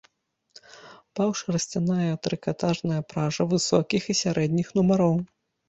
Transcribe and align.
Паўшарсцяная 1.19 2.09
трыкатажная 2.25 2.99
пража 3.13 3.49
высокіх 3.55 4.11
і 4.15 4.19
сярэдніх 4.25 4.77
нумароў. 4.81 5.15